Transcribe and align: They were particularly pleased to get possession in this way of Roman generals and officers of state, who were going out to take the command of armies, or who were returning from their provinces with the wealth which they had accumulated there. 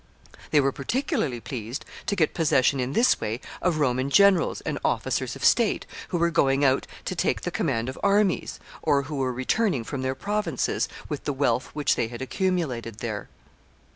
They 0.49 0.59
were 0.59 0.71
particularly 0.71 1.39
pleased 1.39 1.85
to 2.07 2.15
get 2.15 2.33
possession 2.33 2.79
in 2.79 2.93
this 2.93 3.21
way 3.21 3.39
of 3.61 3.77
Roman 3.77 4.09
generals 4.09 4.59
and 4.61 4.79
officers 4.83 5.35
of 5.35 5.45
state, 5.45 5.85
who 6.07 6.17
were 6.17 6.31
going 6.31 6.65
out 6.65 6.87
to 7.05 7.13
take 7.13 7.41
the 7.41 7.51
command 7.51 7.87
of 7.87 7.99
armies, 8.01 8.59
or 8.81 9.03
who 9.03 9.17
were 9.17 9.31
returning 9.31 9.83
from 9.83 10.01
their 10.01 10.15
provinces 10.15 10.89
with 11.07 11.25
the 11.25 11.33
wealth 11.33 11.67
which 11.75 11.93
they 11.93 12.07
had 12.07 12.19
accumulated 12.19 12.97
there. 12.97 13.29